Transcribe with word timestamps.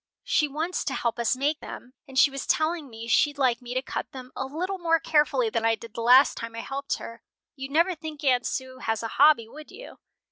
"She 0.23 0.47
wants 0.47 0.83
to 0.85 0.95
help 0.95 1.19
us 1.19 1.35
make 1.35 1.59
them, 1.59 1.93
and 2.07 2.17
she 2.17 2.31
was 2.31 2.47
telling 2.47 2.89
me 2.89 3.07
she'd 3.07 3.37
like 3.37 3.61
me 3.61 3.75
to 3.75 3.83
cut 3.83 4.11
them 4.13 4.31
a 4.35 4.47
little 4.47 4.79
more 4.79 4.99
carefully 4.99 5.51
than 5.51 5.63
I 5.63 5.75
did 5.75 5.93
the 5.93 6.01
last 6.01 6.35
time 6.37 6.55
I 6.55 6.61
helped 6.61 6.95
her. 6.97 7.21
You'd 7.55 7.69
never 7.69 7.93
think 7.93 8.23
Aunt 8.23 8.47
Sue 8.47 8.79
has 8.79 9.03
a 9.03 9.07
hobby, 9.19 9.47
would 9.47 9.69
you?" 9.69 9.99